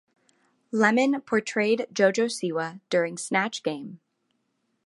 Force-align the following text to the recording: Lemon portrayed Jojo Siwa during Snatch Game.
Lemon 0.71 1.21
portrayed 1.21 1.85
Jojo 1.93 2.25
Siwa 2.27 2.81
during 2.89 3.19
Snatch 3.19 3.61
Game. 3.61 3.99